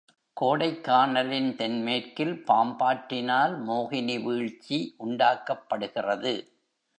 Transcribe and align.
கோடைக்கானலின் 0.37 1.55
தென்மேற்கில் 1.55 2.33
பாம்பாற்றினால் 2.47 3.53
மோகினி 3.67 4.17
வீழ்ச்சி 4.23 4.79
உண்டாக்கப்படுகிறது. 4.97 6.33